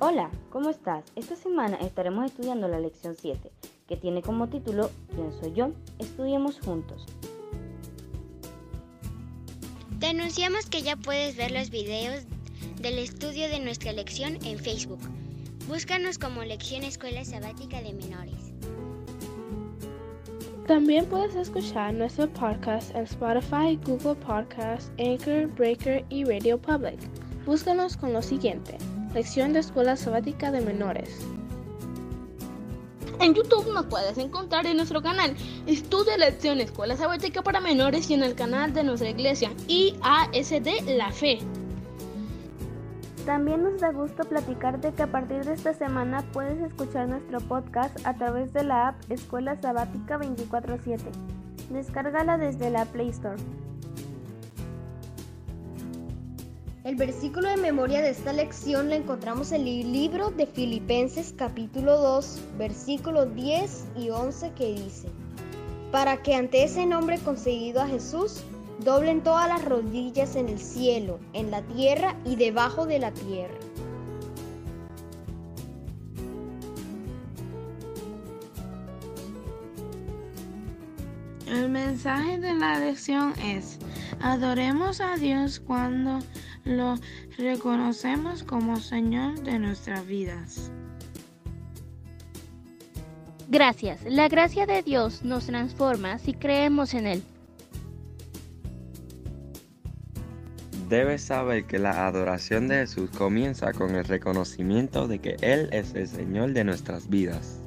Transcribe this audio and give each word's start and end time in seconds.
Hola, 0.00 0.28
¿cómo 0.50 0.70
estás? 0.70 1.04
Esta 1.14 1.36
semana 1.36 1.76
estaremos 1.76 2.26
estudiando 2.26 2.66
la 2.66 2.80
lección 2.80 3.14
7, 3.16 3.52
que 3.86 3.96
tiene 3.96 4.22
como 4.22 4.48
título 4.48 4.90
¿Quién 5.14 5.32
soy 5.32 5.52
yo? 5.54 5.70
Estudiemos 6.00 6.58
juntos. 6.58 7.06
Te 10.00 10.08
anunciamos 10.08 10.66
que 10.66 10.82
ya 10.82 10.96
puedes 10.96 11.36
ver 11.36 11.52
los 11.52 11.70
videos 11.70 12.24
del 12.80 12.98
estudio 12.98 13.48
de 13.48 13.60
nuestra 13.60 13.92
lección 13.92 14.36
en 14.44 14.58
Facebook. 14.58 14.98
Búscanos 15.68 16.18
como 16.18 16.42
Lección 16.42 16.82
Escuela 16.82 17.24
Sabática 17.24 17.80
de 17.80 17.94
Menores. 17.94 18.52
También 20.66 21.06
puedes 21.06 21.36
escuchar 21.36 21.94
nuestro 21.94 22.28
podcast 22.32 22.92
en 22.96 23.04
Spotify, 23.04 23.78
Google 23.86 24.16
Podcasts, 24.16 24.90
Anchor, 24.98 25.46
Breaker 25.54 26.04
y 26.08 26.24
Radio 26.24 26.60
Public. 26.60 26.98
Búscanos 27.46 27.96
con 27.96 28.12
lo 28.12 28.22
siguiente, 28.22 28.78
Lección 29.14 29.52
de 29.52 29.60
Escuela 29.60 29.96
Sabática 29.96 30.50
de 30.50 30.60
Menores. 30.60 31.24
En 33.20 33.32
YouTube 33.32 33.72
nos 33.72 33.86
puedes 33.86 34.18
encontrar 34.18 34.66
en 34.66 34.76
nuestro 34.76 35.02
canal 35.02 35.36
Estudia 35.68 36.18
Lección 36.18 36.60
Escuela 36.60 36.96
Sabática 36.96 37.40
para 37.40 37.60
Menores 37.60 38.10
y 38.10 38.14
en 38.14 38.24
el 38.24 38.34
canal 38.34 38.74
de 38.74 38.82
nuestra 38.82 39.08
iglesia 39.08 39.52
IASD 39.68 40.96
La 40.96 41.12
Fe. 41.12 41.38
También 43.24 43.62
nos 43.62 43.80
da 43.80 43.92
gusto 43.92 44.24
platicarte 44.24 44.92
que 44.92 45.02
a 45.04 45.06
partir 45.06 45.44
de 45.44 45.54
esta 45.54 45.74
semana 45.74 46.24
puedes 46.32 46.60
escuchar 46.60 47.08
nuestro 47.08 47.38
podcast 47.40 47.96
a 48.04 48.14
través 48.14 48.52
de 48.52 48.64
la 48.64 48.88
app 48.88 49.10
Escuela 49.12 49.60
Sabática 49.62 50.18
24/7. 50.18 51.04
Descárgala 51.70 52.36
desde 52.36 52.68
la 52.68 52.84
Play 52.86 53.10
Store. 53.10 53.40
El 56.84 56.96
versículo 56.96 57.48
de 57.48 57.56
memoria 57.56 58.02
de 58.02 58.10
esta 58.10 58.34
lección 58.34 58.90
lo 58.90 58.94
encontramos 58.94 59.52
en 59.52 59.62
el 59.62 59.90
libro 59.90 60.30
de 60.32 60.46
Filipenses 60.46 61.32
capítulo 61.34 61.96
2, 61.96 62.40
versículos 62.58 63.34
10 63.34 63.86
y 63.96 64.10
11 64.10 64.52
que 64.52 64.74
dice, 64.74 65.08
para 65.90 66.22
que 66.22 66.34
ante 66.34 66.62
ese 66.62 66.84
nombre 66.84 67.18
concedido 67.20 67.80
a 67.80 67.86
Jesús, 67.86 68.42
doblen 68.80 69.22
todas 69.22 69.48
las 69.48 69.64
rodillas 69.64 70.36
en 70.36 70.50
el 70.50 70.58
cielo, 70.58 71.20
en 71.32 71.50
la 71.50 71.62
tierra 71.62 72.16
y 72.26 72.36
debajo 72.36 72.84
de 72.84 72.98
la 72.98 73.12
tierra. 73.12 73.54
El 81.46 81.70
mensaje 81.70 82.38
de 82.38 82.52
la 82.52 82.78
lección 82.78 83.32
es, 83.40 83.78
adoremos 84.20 85.00
a 85.00 85.16
Dios 85.16 85.60
cuando 85.60 86.18
lo 86.64 86.96
reconocemos 87.36 88.42
como 88.42 88.76
Señor 88.76 89.40
de 89.42 89.58
nuestras 89.58 90.06
vidas. 90.06 90.70
Gracias. 93.48 94.00
La 94.04 94.28
gracia 94.28 94.66
de 94.66 94.82
Dios 94.82 95.22
nos 95.22 95.46
transforma 95.46 96.18
si 96.18 96.32
creemos 96.34 96.94
en 96.94 97.06
Él. 97.06 97.22
Debes 100.88 101.22
saber 101.22 101.64
que 101.64 101.78
la 101.78 102.06
adoración 102.06 102.68
de 102.68 102.76
Jesús 102.76 103.10
comienza 103.10 103.72
con 103.72 103.94
el 103.94 104.04
reconocimiento 104.04 105.08
de 105.08 105.18
que 105.18 105.36
Él 105.40 105.68
es 105.72 105.94
el 105.94 106.08
Señor 106.08 106.52
de 106.52 106.64
nuestras 106.64 107.08
vidas. 107.08 107.58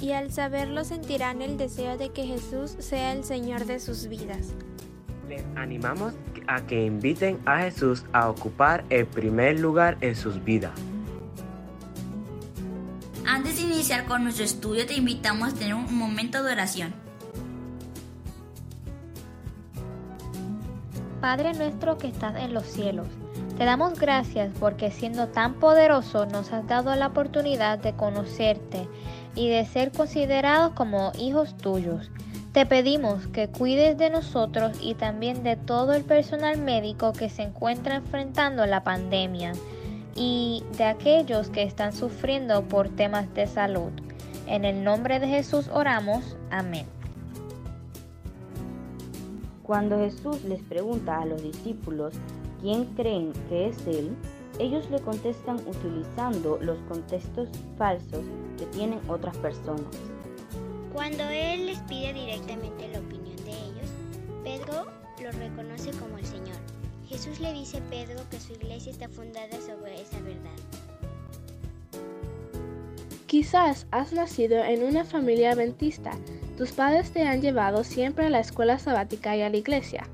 Y 0.00 0.12
al 0.12 0.32
saberlo 0.32 0.84
sentirán 0.84 1.42
el 1.42 1.56
deseo 1.58 1.98
de 1.98 2.10
que 2.10 2.24
Jesús 2.24 2.74
sea 2.78 3.12
el 3.12 3.24
Señor 3.24 3.66
de 3.66 3.78
sus 3.78 4.08
vidas. 4.08 4.54
Les 5.30 5.44
animamos 5.54 6.14
a 6.48 6.66
que 6.66 6.84
inviten 6.84 7.38
a 7.46 7.60
Jesús 7.60 8.04
a 8.12 8.28
ocupar 8.28 8.82
el 8.90 9.06
primer 9.06 9.60
lugar 9.60 9.96
en 10.00 10.16
sus 10.16 10.42
vidas. 10.42 10.72
Antes 13.24 13.58
de 13.58 13.62
iniciar 13.62 14.06
con 14.06 14.24
nuestro 14.24 14.44
estudio 14.44 14.86
te 14.86 14.94
invitamos 14.94 15.52
a 15.52 15.54
tener 15.54 15.74
un 15.74 15.94
momento 15.96 16.42
de 16.42 16.52
oración. 16.52 16.92
Padre 21.20 21.52
nuestro 21.52 21.96
que 21.96 22.08
estás 22.08 22.34
en 22.34 22.52
los 22.52 22.64
cielos, 22.64 23.06
te 23.56 23.64
damos 23.64 24.00
gracias 24.00 24.50
porque 24.58 24.90
siendo 24.90 25.28
tan 25.28 25.54
poderoso 25.60 26.26
nos 26.26 26.52
has 26.52 26.66
dado 26.66 26.92
la 26.96 27.06
oportunidad 27.06 27.78
de 27.78 27.92
conocerte 27.92 28.88
y 29.36 29.48
de 29.48 29.64
ser 29.64 29.92
considerados 29.92 30.72
como 30.72 31.12
hijos 31.16 31.56
tuyos. 31.56 32.10
Te 32.52 32.66
pedimos 32.66 33.28
que 33.28 33.46
cuides 33.46 33.96
de 33.96 34.10
nosotros 34.10 34.76
y 34.80 34.94
también 34.94 35.44
de 35.44 35.54
todo 35.54 35.92
el 35.92 36.02
personal 36.02 36.58
médico 36.58 37.12
que 37.12 37.28
se 37.28 37.42
encuentra 37.42 37.94
enfrentando 37.94 38.66
la 38.66 38.82
pandemia 38.82 39.52
y 40.16 40.64
de 40.76 40.82
aquellos 40.82 41.48
que 41.48 41.62
están 41.62 41.92
sufriendo 41.92 42.62
por 42.64 42.88
temas 42.88 43.32
de 43.34 43.46
salud. 43.46 43.92
En 44.48 44.64
el 44.64 44.82
nombre 44.82 45.20
de 45.20 45.28
Jesús 45.28 45.68
oramos. 45.72 46.36
Amén. 46.50 46.86
Cuando 49.62 50.00
Jesús 50.00 50.42
les 50.42 50.60
pregunta 50.62 51.22
a 51.22 51.26
los 51.26 51.40
discípulos 51.40 52.14
quién 52.60 52.84
creen 52.96 53.32
que 53.48 53.68
es 53.68 53.86
Él, 53.86 54.16
ellos 54.58 54.90
le 54.90 54.98
contestan 54.98 55.60
utilizando 55.68 56.58
los 56.60 56.78
contextos 56.88 57.48
falsos 57.78 58.24
que 58.58 58.66
tienen 58.66 58.98
otras 59.08 59.36
personas. 59.36 59.86
Cuando 61.00 61.24
Él 61.30 61.64
les 61.64 61.78
pide 61.78 62.12
directamente 62.12 62.86
la 62.88 62.98
opinión 62.98 63.36
de 63.38 63.52
ellos, 63.52 63.90
Pedro 64.44 64.84
lo 65.22 65.32
reconoce 65.32 65.92
como 65.92 66.18
el 66.18 66.26
Señor. 66.26 66.58
Jesús 67.08 67.40
le 67.40 67.54
dice 67.54 67.78
a 67.78 67.80
Pedro 67.88 68.20
que 68.30 68.38
su 68.38 68.52
iglesia 68.52 68.92
está 68.92 69.08
fundada 69.08 69.58
sobre 69.62 69.98
esa 69.98 70.20
verdad. 70.20 70.58
Quizás 73.24 73.86
has 73.92 74.12
nacido 74.12 74.62
en 74.62 74.84
una 74.84 75.06
familia 75.06 75.52
adventista. 75.52 76.10
Tus 76.58 76.72
padres 76.72 77.10
te 77.12 77.22
han 77.22 77.40
llevado 77.40 77.82
siempre 77.82 78.26
a 78.26 78.30
la 78.30 78.40
escuela 78.40 78.78
sabática 78.78 79.34
y 79.34 79.40
a 79.40 79.48
la 79.48 79.56
iglesia. 79.56 80.06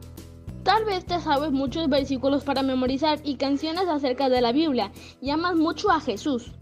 Tal 0.63 0.85
vez 0.85 1.05
te 1.05 1.19
sabes 1.19 1.51
muchos 1.51 1.89
versículos 1.89 2.45
para 2.45 2.63
memorizar 2.63 3.19
y 3.25 3.35
canciones 3.39 3.89
acerca 3.89 4.29
de 4.29 4.41
la 4.41 4.53
Biblia 4.53 4.93
y 5.21 5.31
amas 5.31 5.57
mucho 5.57 5.91
a 5.91 6.01
Jesús. 6.01 6.53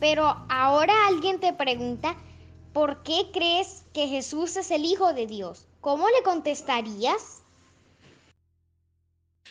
Pero 0.00 0.34
ahora 0.48 0.94
alguien 1.08 1.40
te 1.40 1.52
pregunta, 1.52 2.16
¿por 2.74 3.02
qué 3.04 3.30
crees 3.32 3.84
que 3.94 4.08
Jesús 4.08 4.56
es 4.56 4.70
el 4.70 4.84
Hijo 4.84 5.14
de 5.14 5.26
Dios? 5.26 5.66
¿Cómo 5.80 6.08
le 6.08 6.22
contestarías? 6.24 7.42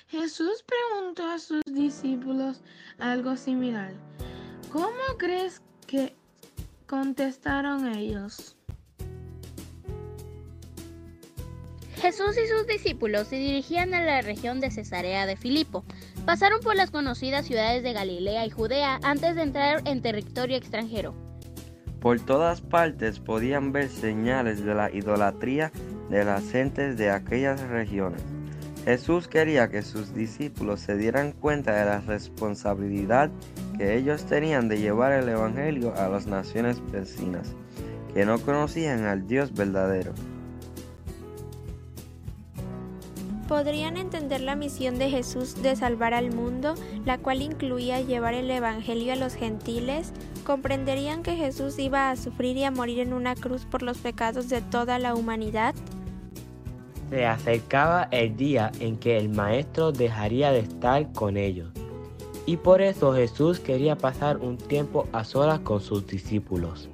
Jesús 0.09 0.63
preguntó 0.67 1.25
a 1.25 1.39
sus 1.39 1.61
discípulos 1.65 2.61
algo 2.99 3.35
similar. 3.35 3.93
¿Cómo 4.71 5.17
crees 5.17 5.61
que 5.87 6.15
contestaron 6.85 7.87
ellos? 7.95 8.55
Jesús 11.95 12.37
y 12.37 12.47
sus 12.47 12.67
discípulos 12.67 13.29
se 13.29 13.37
dirigían 13.37 13.93
a 13.93 14.01
la 14.01 14.21
región 14.21 14.59
de 14.59 14.69
Cesarea 14.69 15.25
de 15.25 15.37
Filipo. 15.37 15.85
Pasaron 16.25 16.59
por 16.59 16.75
las 16.75 16.91
conocidas 16.91 17.45
ciudades 17.45 17.81
de 17.81 17.93
Galilea 17.93 18.45
y 18.45 18.49
Judea 18.49 18.99
antes 19.01 19.35
de 19.35 19.43
entrar 19.43 19.81
en 19.87 20.01
territorio 20.01 20.57
extranjero. 20.57 21.22
Por 22.03 22.19
todas 22.19 22.59
partes 22.59 23.21
podían 23.21 23.71
ver 23.71 23.87
señales 23.87 24.65
de 24.65 24.75
la 24.75 24.91
idolatría 24.91 25.71
de 26.09 26.25
las 26.25 26.51
gentes 26.51 26.97
de 26.97 27.09
aquellas 27.09 27.61
regiones. 27.69 28.21
Jesús 28.83 29.29
quería 29.29 29.69
que 29.69 29.83
sus 29.83 30.13
discípulos 30.13 30.81
se 30.81 30.97
dieran 30.97 31.31
cuenta 31.31 31.71
de 31.71 31.85
la 31.85 32.01
responsabilidad 32.01 33.31
que 33.77 33.95
ellos 33.95 34.25
tenían 34.25 34.67
de 34.67 34.81
llevar 34.81 35.13
el 35.13 35.29
Evangelio 35.29 35.93
a 35.95 36.09
las 36.09 36.27
naciones 36.27 36.81
vecinas, 36.91 37.55
que 38.13 38.25
no 38.25 38.37
conocían 38.37 39.05
al 39.05 39.25
Dios 39.25 39.53
verdadero. 39.53 40.11
podrían 43.47 43.97
entender 43.97 44.41
la 44.41 44.55
misión 44.55 44.97
de 44.97 45.11
Jesús 45.11 45.61
de 45.61 45.75
salvar 45.75 46.15
al 46.15 46.31
mundo, 46.31 46.73
la 47.05 47.19
cual 47.19 47.43
incluía 47.43 48.01
llevar 48.01 48.33
el 48.33 48.49
Evangelio 48.49 49.13
a 49.13 49.15
los 49.15 49.35
gentiles, 49.35 50.11
comprenderían 50.43 51.23
que 51.23 51.35
Jesús 51.35 51.79
iba 51.79 52.09
a 52.11 52.15
sufrir 52.15 52.57
y 52.57 52.63
a 52.63 52.71
morir 52.71 52.99
en 52.99 53.13
una 53.13 53.35
cruz 53.35 53.65
por 53.65 53.81
los 53.81 53.97
pecados 53.97 54.49
de 54.49 54.61
toda 54.61 54.99
la 54.99 55.15
humanidad. 55.15 55.73
Se 57.09 57.25
acercaba 57.25 58.07
el 58.11 58.35
día 58.35 58.71
en 58.79 58.97
que 58.97 59.17
el 59.17 59.29
Maestro 59.29 59.91
dejaría 59.91 60.51
de 60.51 60.59
estar 60.59 61.11
con 61.13 61.37
ellos, 61.37 61.71
y 62.45 62.57
por 62.57 62.81
eso 62.81 63.13
Jesús 63.13 63.59
quería 63.59 63.97
pasar 63.97 64.37
un 64.37 64.57
tiempo 64.57 65.07
a 65.11 65.23
solas 65.23 65.59
con 65.59 65.81
sus 65.81 66.05
discípulos. 66.07 66.89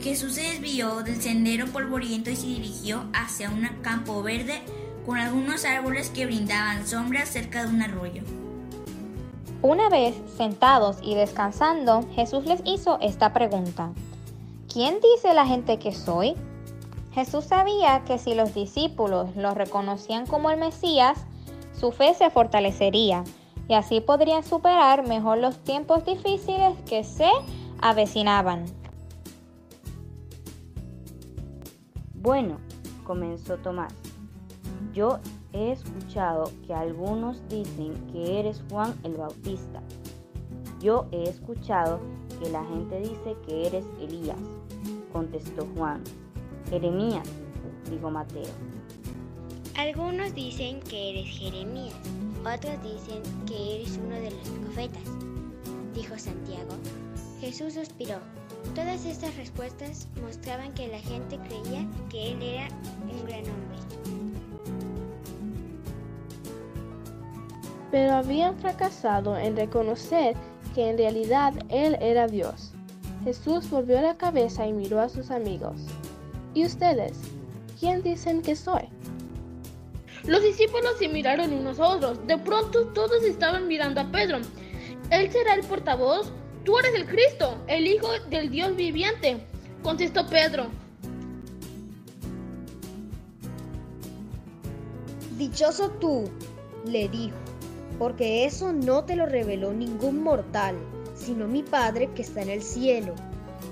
Jesús 0.00 0.34
se 0.34 0.42
desvió 0.42 1.02
del 1.02 1.20
sendero 1.20 1.66
polvoriento 1.66 2.30
y 2.30 2.36
se 2.36 2.46
dirigió 2.46 3.06
hacia 3.12 3.50
un 3.50 3.66
campo 3.82 4.22
verde 4.22 4.62
con 5.06 5.18
algunos 5.18 5.64
árboles 5.64 6.10
que 6.10 6.26
brindaban 6.26 6.86
sombra 6.86 7.24
cerca 7.24 7.64
de 7.64 7.70
un 7.72 7.80
arroyo. 7.80 8.22
Una 9.62 9.88
vez 9.88 10.14
sentados 10.36 10.98
y 11.00 11.14
descansando, 11.14 12.04
Jesús 12.14 12.44
les 12.44 12.60
hizo 12.64 12.98
esta 13.00 13.32
pregunta. 13.32 13.92
¿Quién 14.70 14.98
dice 15.00 15.32
la 15.32 15.46
gente 15.46 15.78
que 15.78 15.92
soy? 15.92 16.34
Jesús 17.12 17.44
sabía 17.46 18.04
que 18.04 18.18
si 18.18 18.34
los 18.34 18.52
discípulos 18.52 19.34
lo 19.36 19.54
reconocían 19.54 20.26
como 20.26 20.50
el 20.50 20.58
Mesías, 20.58 21.24
su 21.80 21.92
fe 21.92 22.12
se 22.12 22.28
fortalecería 22.28 23.24
y 23.68 23.74
así 23.74 24.00
podrían 24.00 24.42
superar 24.42 25.06
mejor 25.06 25.38
los 25.38 25.56
tiempos 25.64 26.04
difíciles 26.04 26.74
que 26.86 27.04
se 27.04 27.30
avecinaban. 27.80 28.66
Bueno, 32.14 32.58
comenzó 33.04 33.56
Tomás, 33.56 33.94
yo 34.96 35.20
he 35.52 35.72
escuchado 35.72 36.50
que 36.66 36.72
algunos 36.72 37.46
dicen 37.50 37.92
que 38.10 38.40
eres 38.40 38.62
Juan 38.70 38.98
el 39.04 39.12
Bautista. 39.12 39.82
Yo 40.80 41.06
he 41.12 41.24
escuchado 41.24 42.00
que 42.40 42.48
la 42.48 42.64
gente 42.64 43.00
dice 43.00 43.36
que 43.46 43.66
eres 43.66 43.84
Elías, 44.00 44.38
contestó 45.12 45.68
Juan. 45.76 46.02
Jeremías, 46.70 47.28
dijo 47.90 48.10
Mateo. 48.10 48.50
Algunos 49.76 50.34
dicen 50.34 50.80
que 50.80 51.10
eres 51.10 51.26
Jeremías, 51.26 51.94
otros 52.40 52.82
dicen 52.82 53.22
que 53.44 53.76
eres 53.76 54.00
uno 54.02 54.14
de 54.14 54.30
los 54.30 54.48
profetas, 54.64 55.02
dijo 55.94 56.18
Santiago. 56.18 56.70
Jesús 57.38 57.74
suspiró. 57.74 58.16
Todas 58.74 59.04
estas 59.04 59.36
respuestas 59.36 60.08
mostraban 60.22 60.72
que 60.72 60.88
la 60.88 60.98
gente 61.00 61.38
creía 61.40 61.86
que 62.08 62.32
él 62.32 62.42
era 62.42 62.68
un 63.12 63.26
gran 63.26 63.44
hombre. 63.44 64.35
Pero 67.96 68.12
habían 68.12 68.58
fracasado 68.58 69.38
en 69.38 69.56
reconocer 69.56 70.36
que 70.74 70.90
en 70.90 70.98
realidad 70.98 71.54
él 71.70 71.96
era 72.02 72.26
Dios. 72.26 72.72
Jesús 73.24 73.70
volvió 73.70 74.02
la 74.02 74.18
cabeza 74.18 74.66
y 74.66 74.74
miró 74.74 75.00
a 75.00 75.08
sus 75.08 75.30
amigos. 75.30 75.80
¿Y 76.52 76.66
ustedes? 76.66 77.16
¿Quién 77.80 78.02
dicen 78.02 78.42
que 78.42 78.54
soy? 78.54 78.82
Los 80.24 80.42
discípulos 80.42 80.98
se 80.98 81.08
miraron 81.08 81.54
unos 81.54 81.80
a 81.80 81.88
otros. 81.88 82.26
De 82.26 82.36
pronto 82.36 82.88
todos 82.88 83.22
estaban 83.22 83.66
mirando 83.66 84.02
a 84.02 84.12
Pedro. 84.12 84.40
¿Él 85.10 85.32
será 85.32 85.54
el 85.54 85.62
portavoz? 85.62 86.30
Tú 86.64 86.78
eres 86.78 86.94
el 86.96 87.06
Cristo, 87.06 87.56
el 87.66 87.86
Hijo 87.86 88.08
del 88.28 88.50
Dios 88.50 88.76
viviente, 88.76 89.38
contestó 89.82 90.26
Pedro. 90.26 90.66
Dichoso 95.38 95.88
tú, 95.92 96.24
le 96.84 97.08
dijo, 97.08 97.36
porque 97.98 98.44
eso 98.44 98.72
no 98.72 99.04
te 99.04 99.16
lo 99.16 99.26
reveló 99.26 99.72
ningún 99.72 100.22
mortal, 100.22 100.76
sino 101.14 101.46
mi 101.46 101.62
Padre 101.62 102.10
que 102.14 102.22
está 102.22 102.42
en 102.42 102.50
el 102.50 102.62
cielo. 102.62 103.14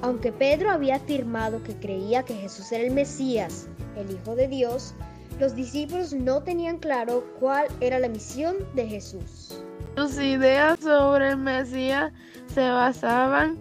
Aunque 0.02 0.32
Pedro 0.32 0.70
había 0.70 0.96
afirmado 0.96 1.62
que 1.62 1.74
creía 1.74 2.22
que 2.22 2.34
Jesús 2.34 2.70
era 2.72 2.84
el 2.84 2.92
Mesías, 2.92 3.68
el 3.96 4.10
Hijo 4.10 4.34
de 4.34 4.48
Dios, 4.48 4.94
los 5.38 5.54
discípulos 5.54 6.12
no 6.12 6.42
tenían 6.42 6.78
claro 6.78 7.24
cuál 7.40 7.66
era 7.80 7.98
la 7.98 8.08
misión 8.08 8.56
de 8.74 8.86
Jesús. 8.86 9.60
Sus 9.96 10.18
ideas 10.18 10.78
sobre 10.80 11.30
el 11.30 11.36
Mesías 11.38 12.12
se 12.54 12.68
basaban 12.68 13.58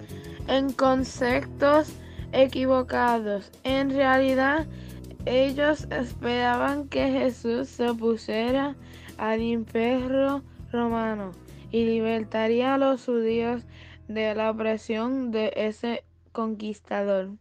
en 0.48 0.71
conceptos 0.74 1.89
equivocados. 2.31 3.51
En 3.63 3.89
realidad, 3.92 4.66
ellos 5.25 5.88
esperaban 5.89 6.88
que 6.89 7.07
Jesús 7.09 7.69
se 7.69 7.89
opusiera 7.89 8.75
al 9.18 9.42
imperio 9.42 10.44
romano 10.74 11.31
y 11.72 11.86
libertaría 11.86 12.74
a 12.74 12.78
los 12.78 13.06
judíos 13.06 13.64
de 14.08 14.36
la 14.36 14.52
opresión 14.52 15.31
de 15.31 15.54
ese 15.56 16.04
conquistador. 16.31 17.38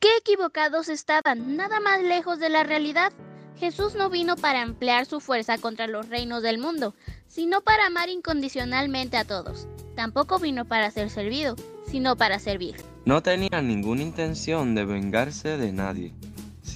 Qué 0.00 0.08
equivocados 0.18 0.88
estaban, 0.88 1.56
nada 1.56 1.80
más 1.80 2.02
lejos 2.02 2.38
de 2.38 2.48
la 2.48 2.64
realidad. 2.64 3.12
Jesús 3.58 3.94
no 3.94 4.10
vino 4.10 4.36
para 4.36 4.62
emplear 4.62 5.06
su 5.06 5.20
fuerza 5.20 5.58
contra 5.58 5.86
los 5.86 6.08
reinos 6.08 6.42
del 6.42 6.58
mundo, 6.58 6.94
sino 7.28 7.62
para 7.62 7.86
amar 7.86 8.08
incondicionalmente 8.08 9.16
a 9.16 9.24
todos. 9.24 9.66
Tampoco 9.94 10.38
vino 10.38 10.66
para 10.66 10.90
ser 10.90 11.08
servido, 11.08 11.56
sino 11.86 12.16
para 12.16 12.38
servir. 12.38 12.76
No 13.04 13.22
tenía 13.22 13.62
ninguna 13.62 14.02
intención 14.02 14.74
de 14.74 14.84
vengarse 14.84 15.56
de 15.56 15.72
nadie, 15.72 16.12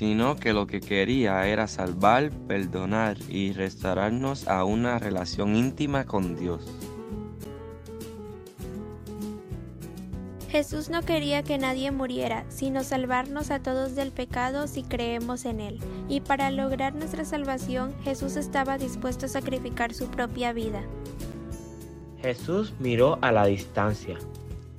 sino 0.00 0.36
que 0.36 0.54
lo 0.54 0.66
que 0.66 0.80
quería 0.80 1.46
era 1.46 1.66
salvar, 1.66 2.30
perdonar 2.48 3.18
y 3.28 3.52
restaurarnos 3.52 4.48
a 4.48 4.64
una 4.64 4.98
relación 4.98 5.54
íntima 5.54 6.06
con 6.06 6.36
Dios. 6.36 6.64
Jesús 10.48 10.88
no 10.88 11.02
quería 11.02 11.42
que 11.42 11.58
nadie 11.58 11.90
muriera, 11.90 12.46
sino 12.48 12.82
salvarnos 12.82 13.50
a 13.50 13.60
todos 13.60 13.94
del 13.94 14.10
pecado 14.10 14.68
si 14.68 14.84
creemos 14.84 15.44
en 15.44 15.60
Él. 15.60 15.78
Y 16.08 16.22
para 16.22 16.50
lograr 16.50 16.94
nuestra 16.94 17.26
salvación, 17.26 17.92
Jesús 18.02 18.36
estaba 18.36 18.78
dispuesto 18.78 19.26
a 19.26 19.28
sacrificar 19.28 19.92
su 19.92 20.06
propia 20.06 20.54
vida. 20.54 20.80
Jesús 22.22 22.72
miró 22.78 23.18
a 23.20 23.32
la 23.32 23.44
distancia. 23.44 24.16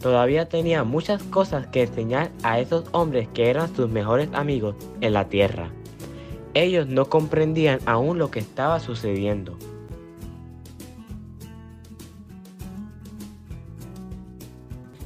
Todavía 0.02 0.50
tenía 0.50 0.84
muchas 0.84 1.22
cosas 1.22 1.68
que 1.68 1.84
enseñar 1.84 2.32
a 2.42 2.60
esos 2.60 2.86
hombres 2.92 3.28
que 3.34 3.52
eran 3.52 3.74
sus 3.76 3.88
mejores 3.88 4.30
amigos 4.34 4.76
en 5.00 5.14
la 5.14 5.30
tierra. 5.30 5.70
Ellos 6.56 6.88
no 6.88 7.06
comprendían 7.06 7.80
aún 7.86 8.18
lo 8.18 8.32
que 8.32 8.40
estaba 8.40 8.80
sucediendo. 8.80 9.58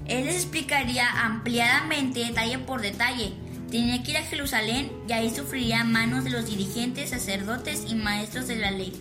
Él 0.07 0.25
les 0.25 0.35
explicaría 0.35 1.25
ampliadamente 1.25 2.23
detalle 2.23 2.59
por 2.59 2.81
detalle. 2.81 3.33
Tenía 3.69 4.01
que 4.01 4.11
ir 4.11 4.17
a 4.17 4.21
Jerusalén 4.21 4.91
y 5.09 5.11
ahí 5.11 5.29
sufriría 5.29 5.81
a 5.81 5.83
manos 5.83 6.23
de 6.23 6.29
los 6.29 6.45
dirigentes, 6.45 7.09
sacerdotes 7.09 7.85
y 7.91 7.95
maestros 7.95 8.47
de 8.47 8.55
la 8.55 8.71
ley. 8.71 8.93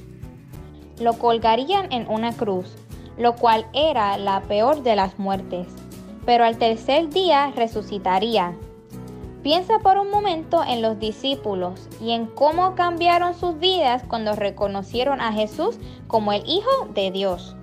Lo 0.99 1.19
colgarían 1.19 1.93
en 1.93 2.09
una 2.09 2.33
cruz, 2.33 2.75
lo 3.17 3.37
cual 3.37 3.67
era 3.75 4.17
la 4.17 4.41
peor 4.43 4.83
de 4.83 4.97
las 4.97 5.19
muertes. 5.19 5.67
Pero 6.27 6.45
al 6.45 6.59
tercer 6.59 7.11
día 7.11 7.53
resucitaría. 7.55 8.57
Piensa 9.43 9.79
por 9.81 9.99
un 9.99 10.11
momento 10.11 10.65
en 10.67 10.81
los 10.81 10.99
discípulos 10.99 11.89
y 12.01 12.13
en 12.13 12.27
cómo 12.27 12.75
cambiaron 12.75 13.35
sus 13.35 13.59
vidas 13.59 14.03
cuando 14.09 14.35
reconocieron 14.35 15.21
a 15.21 15.33
Jesús 15.33 15.79
como 16.07 16.33
el 16.33 16.43
Hijo 16.47 16.89
de 16.95 17.11
Dios. 17.11 17.55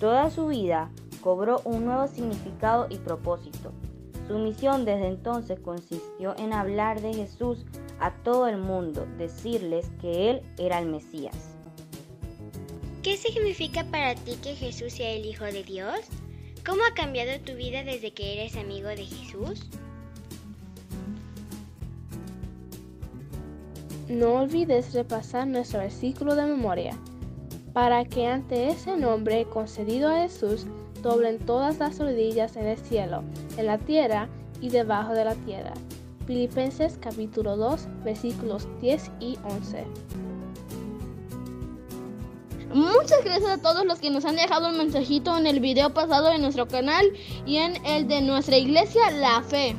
Toda 0.00 0.30
su 0.30 0.48
vida 0.48 0.90
cobró 1.20 1.60
un 1.64 1.84
nuevo 1.84 2.08
significado 2.08 2.88
y 2.90 2.96
propósito. 2.96 3.72
Su 4.26 4.38
misión 4.38 4.84
desde 4.84 5.06
entonces 5.06 5.60
consistió 5.60 6.36
en 6.36 6.52
hablar 6.52 7.00
de 7.00 7.14
Jesús 7.14 7.64
a 8.00 8.10
todo 8.10 8.48
el 8.48 8.58
mundo, 8.58 9.06
decirles 9.18 9.88
que 10.00 10.30
Él 10.30 10.42
era 10.58 10.80
el 10.80 10.86
Mesías. 10.86 11.55
¿Qué 13.06 13.16
significa 13.16 13.84
para 13.84 14.16
ti 14.16 14.34
que 14.42 14.56
Jesús 14.56 14.94
sea 14.94 15.12
el 15.12 15.24
Hijo 15.26 15.44
de 15.44 15.62
Dios? 15.62 16.00
¿Cómo 16.66 16.82
ha 16.82 16.92
cambiado 16.92 17.40
tu 17.40 17.54
vida 17.54 17.84
desde 17.84 18.10
que 18.10 18.32
eres 18.32 18.56
amigo 18.56 18.88
de 18.88 19.04
Jesús? 19.04 19.70
No 24.08 24.40
olvides 24.40 24.92
repasar 24.92 25.46
nuestro 25.46 25.78
versículo 25.78 26.34
de 26.34 26.46
memoria, 26.46 26.98
para 27.72 28.04
que 28.04 28.26
ante 28.26 28.70
ese 28.70 28.96
nombre 28.96 29.44
concedido 29.44 30.10
a 30.10 30.22
Jesús 30.22 30.66
doblen 31.00 31.38
todas 31.38 31.78
las 31.78 32.00
rodillas 32.00 32.56
en 32.56 32.66
el 32.66 32.76
cielo, 32.76 33.22
en 33.56 33.66
la 33.66 33.78
tierra 33.78 34.28
y 34.60 34.70
debajo 34.70 35.12
de 35.12 35.26
la 35.26 35.36
tierra. 35.36 35.74
Filipenses 36.26 36.98
capítulo 37.00 37.56
2 37.56 37.86
versículos 38.02 38.66
10 38.80 39.12
y 39.20 39.38
11. 39.44 39.84
Muchas 42.74 43.24
gracias 43.24 43.50
a 43.50 43.58
todos 43.58 43.86
los 43.86 44.00
que 44.00 44.10
nos 44.10 44.24
han 44.24 44.36
dejado 44.36 44.68
un 44.68 44.78
mensajito 44.78 45.36
en 45.38 45.46
el 45.46 45.60
video 45.60 45.94
pasado 45.94 46.30
de 46.30 46.38
nuestro 46.38 46.66
canal 46.66 47.06
y 47.46 47.56
en 47.58 47.84
el 47.86 48.08
de 48.08 48.20
nuestra 48.20 48.56
iglesia 48.56 49.10
La 49.12 49.42
Fe. 49.42 49.76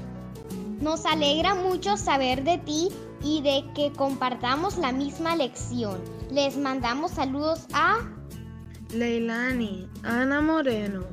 Nos 0.80 1.06
alegra 1.06 1.56
mucho 1.56 1.98
saber 1.98 2.44
de 2.44 2.58
ti 2.60 2.90
y 3.24 3.42
de 3.42 3.66
que 3.76 3.92
compartamos 3.92 4.78
la 4.78 4.92
misma 4.92 5.36
lección. 5.36 6.00
Les 6.32 6.58
mandamos 6.58 7.12
saludos 7.12 7.66
a 7.74 7.98
Leilani, 8.94 9.90
Ana 10.04 10.40
Moreno, 10.40 11.04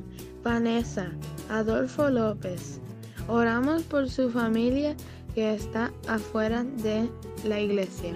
Vanessa, 0.43 1.11
Adolfo 1.49 2.09
López. 2.09 2.79
Oramos 3.27 3.83
por 3.83 4.09
su 4.09 4.29
familia 4.29 4.95
que 5.33 5.53
está 5.53 5.91
afuera 6.07 6.63
de 6.63 7.09
la 7.43 7.59
iglesia. 7.59 8.13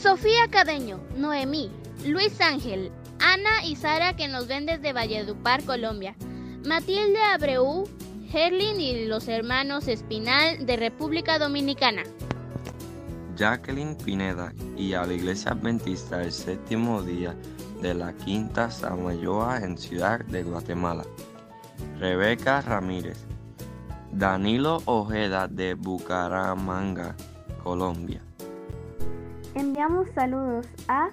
Sofía 0.00 0.46
Cadeño, 0.48 1.00
Noemí, 1.16 1.72
Luis 2.06 2.40
Ángel, 2.40 2.92
Ana 3.18 3.64
y 3.64 3.74
Sara 3.74 4.14
que 4.14 4.28
nos 4.28 4.46
ven 4.46 4.64
desde 4.64 4.92
Valledupar, 4.92 5.64
Colombia. 5.64 6.14
Matilde 6.64 7.20
Abreu, 7.20 7.82
Herlin 8.32 8.80
y 8.80 9.06
los 9.06 9.26
hermanos 9.26 9.88
Espinal 9.88 10.64
de 10.66 10.76
República 10.76 11.40
Dominicana. 11.40 12.04
Jacqueline 13.36 13.96
Pineda 13.96 14.52
y 14.76 14.92
a 14.92 15.04
la 15.04 15.14
Iglesia 15.14 15.50
Adventista 15.50 16.18
del 16.18 16.30
Séptimo 16.30 17.02
Día 17.02 17.34
de 17.82 17.92
la 17.94 18.12
Quinta 18.12 18.70
Samayoa 18.70 19.58
en 19.64 19.76
Ciudad 19.76 20.20
de 20.26 20.44
Guatemala. 20.44 21.04
Rebeca 21.98 22.60
Ramírez. 22.60 23.18
Danilo 24.12 24.80
Ojeda 24.84 25.48
de 25.48 25.74
Bucaramanga, 25.74 27.16
Colombia. 27.64 28.22
Enviamos 29.58 30.08
saludos 30.10 30.68
a 30.86 31.10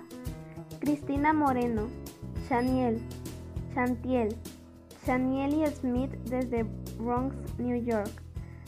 Cristina 0.79 1.33
Moreno, 1.33 1.87
Chaniel, 2.47 3.01
Chantiel, 3.73 4.35
Chaniel 5.03 5.65
Smith 5.73 6.11
desde 6.29 6.63
Bronx, 6.99 7.35
New 7.57 7.83
York, 7.83 8.11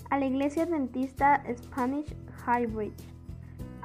a 0.10 0.18
la 0.18 0.26
Iglesia 0.26 0.64
Adventista 0.64 1.44
Spanish 1.56 2.12
Highbridge, 2.48 3.04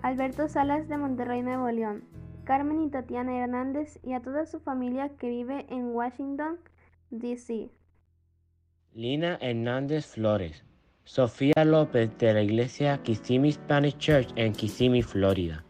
Alberto 0.02 0.48
Salas 0.48 0.88
de 0.88 0.96
Monterrey, 0.96 1.42
Nuevo 1.42 1.70
León, 1.70 2.04
Carmen 2.44 2.80
y 2.80 2.88
Tatiana 2.88 3.36
Hernández 3.40 3.98
y 4.02 4.14
a 4.14 4.22
toda 4.22 4.46
su 4.46 4.60
familia 4.60 5.10
que 5.18 5.28
vive 5.28 5.66
en 5.68 5.94
Washington, 5.94 6.56
D.C. 7.10 7.70
Lina 8.94 9.36
Hernández 9.42 10.06
Flores, 10.06 10.64
Sofía 11.04 11.66
López 11.66 12.16
de 12.16 12.32
la 12.32 12.40
iglesia 12.40 12.96
Kissimmee 13.02 13.52
Spanish 13.52 13.98
Church 13.98 14.32
en 14.36 14.54
Kissimmee, 14.54 15.02
Florida. 15.02 15.62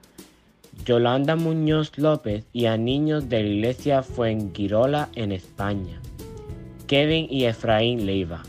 Yolanda 0.84 1.36
Muñoz 1.36 1.96
López 1.98 2.44
y 2.52 2.66
a 2.66 2.76
niños 2.76 3.28
de 3.28 3.42
la 3.42 3.48
iglesia 3.48 4.02
Fuengirola 4.02 5.08
en 5.14 5.32
España. 5.32 6.00
Kevin 6.86 7.26
y 7.30 7.44
Efraín 7.44 8.06
Leiva. 8.06 8.42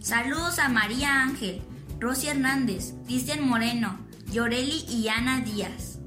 Saludos 0.00 0.58
a 0.58 0.68
María 0.68 1.22
Ángel, 1.22 1.60
Rosy 2.00 2.28
Hernández, 2.28 2.94
Cristian 3.06 3.46
Moreno, 3.48 3.98
Yoreli 4.32 4.84
y 4.88 5.08
Ana 5.08 5.40
Díaz. 5.40 6.00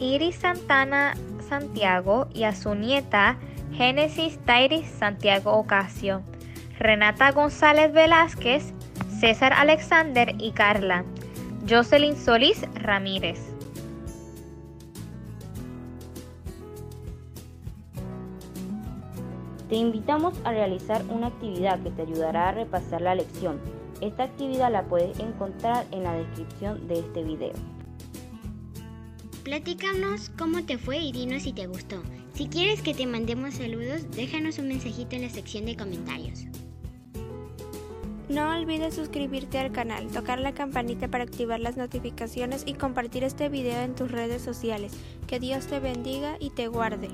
Iris 0.00 0.36
Santana 0.36 1.14
Santiago 1.48 2.28
y 2.34 2.44
a 2.44 2.54
su 2.54 2.74
nieta 2.74 3.38
Génesis 3.72 4.38
Tairis 4.44 4.88
Santiago 4.88 5.52
Ocasio, 5.52 6.22
Renata 6.78 7.30
González 7.32 7.92
Velázquez, 7.92 8.72
César 9.20 9.52
Alexander 9.52 10.34
y 10.38 10.52
Carla, 10.52 11.04
Jocelyn 11.70 12.16
Solís 12.16 12.62
Ramírez. 12.74 13.38
Te 19.68 19.76
invitamos 19.76 20.34
a 20.42 20.50
realizar 20.50 21.04
una 21.08 21.28
actividad 21.28 21.80
que 21.80 21.92
te 21.92 22.02
ayudará 22.02 22.48
a 22.48 22.52
repasar 22.52 23.02
la 23.02 23.14
lección. 23.14 23.60
Esta 24.00 24.24
actividad 24.24 24.72
la 24.72 24.86
puedes 24.86 25.20
encontrar 25.20 25.86
en 25.92 26.02
la 26.02 26.14
descripción 26.14 26.88
de 26.88 26.98
este 26.98 27.22
video. 27.22 27.52
Platícanos 29.44 30.30
cómo 30.36 30.64
te 30.64 30.76
fue 30.76 30.98
y 30.98 31.12
dinos 31.12 31.44
si 31.44 31.52
te 31.52 31.68
gustó. 31.68 32.02
Si 32.34 32.48
quieres 32.48 32.82
que 32.82 32.94
te 32.94 33.06
mandemos 33.06 33.54
saludos, 33.54 34.10
déjanos 34.10 34.58
un 34.58 34.66
mensajito 34.66 35.14
en 35.14 35.22
la 35.22 35.30
sección 35.30 35.66
de 35.66 35.76
comentarios. 35.76 36.46
No 38.30 38.48
olvides 38.48 38.94
suscribirte 38.94 39.58
al 39.58 39.72
canal, 39.72 40.06
tocar 40.06 40.38
la 40.38 40.54
campanita 40.54 41.08
para 41.08 41.24
activar 41.24 41.58
las 41.58 41.76
notificaciones 41.76 42.62
y 42.64 42.74
compartir 42.74 43.24
este 43.24 43.48
video 43.48 43.80
en 43.80 43.96
tus 43.96 44.08
redes 44.08 44.40
sociales. 44.40 44.92
Que 45.26 45.40
Dios 45.40 45.66
te 45.66 45.80
bendiga 45.80 46.36
y 46.38 46.50
te 46.50 46.68
guarde. 46.68 47.08